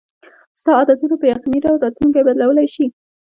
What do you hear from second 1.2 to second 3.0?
یقیني ډول راتلونکی بدلولی شي.